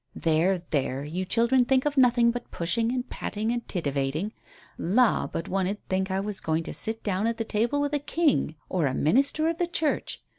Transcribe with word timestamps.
"There, 0.15 0.63
there; 0.71 1.03
you 1.03 1.25
children 1.25 1.63
think 1.63 1.85
of 1.85 1.95
nothing 1.95 2.31
but 2.31 2.49
pushing 2.49 2.91
and 2.91 3.07
patting 3.07 3.51
and 3.51 3.67
tittivating. 3.67 4.31
La, 4.79 5.27
but 5.27 5.47
one 5.47 5.67
'ud 5.67 5.77
think 5.89 6.09
I 6.09 6.19
was 6.19 6.39
going 6.39 6.63
to 6.63 6.73
sit 6.73 7.03
down 7.03 7.27
at 7.27 7.37
table 7.47 7.79
with 7.79 7.93
a 7.93 7.99
King 7.99 8.55
or 8.67 8.87
a 8.87 8.95
Minister 8.95 9.47
of 9.47 9.59
the 9.59 9.67
Church. 9.67 10.19